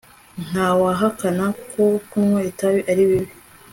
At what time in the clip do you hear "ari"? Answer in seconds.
2.91-3.03